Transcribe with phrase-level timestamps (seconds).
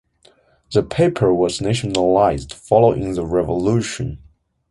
[0.73, 4.17] The paper was nationalized following the revolution.